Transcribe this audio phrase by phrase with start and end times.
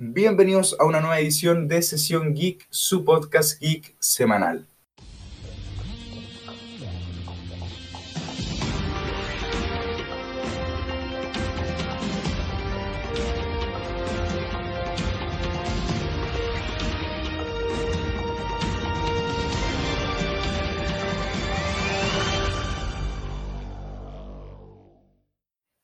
[0.00, 4.68] Bienvenidos a una nueva edición de Sesión Geek, su podcast geek semanal.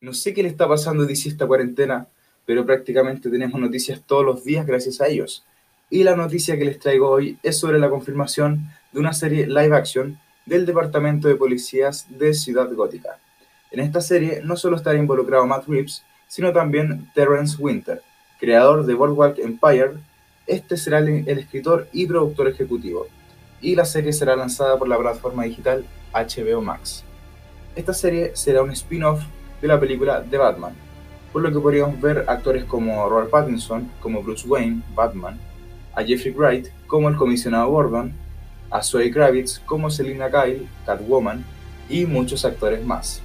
[0.00, 2.06] No sé qué le está pasando a esta cuarentena,
[2.46, 5.44] pero prácticamente tenemos noticias todos los días gracias a ellos.
[5.90, 9.76] Y la noticia que les traigo hoy es sobre la confirmación de una serie live
[9.76, 13.18] action del Departamento de Policías de Ciudad Gótica.
[13.70, 18.02] En esta serie no solo estará involucrado Matt Reeves, sino también Terrence Winter,
[18.38, 19.92] creador de Boardwalk Empire.
[20.46, 23.06] Este será el, el escritor y productor ejecutivo,
[23.60, 27.04] y la serie será lanzada por la plataforma digital HBO Max.
[27.74, 29.22] Esta serie será un spin-off
[29.60, 30.74] de la película de Batman,
[31.34, 35.36] por lo que podríamos ver actores como Robert Pattinson, como Bruce Wayne, Batman,
[35.92, 38.12] a Jeffrey Wright como el comisionado Gordon,
[38.70, 41.44] a Zoe Kravitz como Selina Kyle, Catwoman,
[41.88, 43.20] y muchos actores más.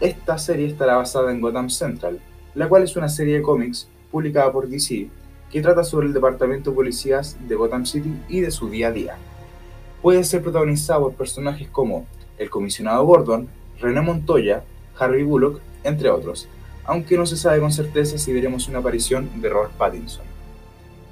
[0.00, 2.18] Esta serie estará basada en Gotham Central,
[2.54, 5.10] la cual es una serie de cómics publicada por DC
[5.52, 8.92] que trata sobre el departamento de policías de Gotham City y de su día a
[8.92, 9.16] día.
[10.00, 12.06] Puede ser protagonizado por personajes como
[12.38, 14.64] el comisionado Gordon, René Montoya,
[14.98, 16.48] Harry Bullock, entre otros,
[16.88, 20.24] aunque no se sabe con certeza si veremos una aparición de Robert Pattinson.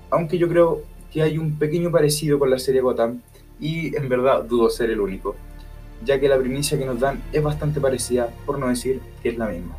[0.08, 0.82] Aunque yo creo
[1.12, 3.20] que hay un pequeño parecido con la serie Gotham,
[3.60, 5.36] y en verdad dudo ser el único,
[6.02, 9.38] ya que la primicia que nos dan es bastante parecida, por no decir que es
[9.38, 9.76] la misma.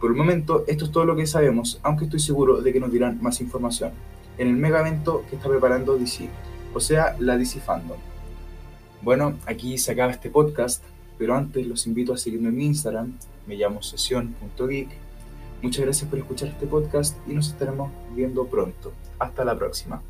[0.00, 2.90] Por el momento, esto es todo lo que sabemos, aunque estoy seguro de que nos
[2.90, 3.92] dirán más información
[4.38, 6.26] en el mega evento que está preparando DC,
[6.72, 7.98] o sea, la DC Fandom.
[9.02, 10.82] Bueno, aquí se acaba este podcast.
[11.22, 14.88] Pero antes los invito a seguirme en mi Instagram, me llamo sesión.geek.
[15.62, 18.92] Muchas gracias por escuchar este podcast y nos estaremos viendo pronto.
[19.20, 20.02] Hasta la próxima.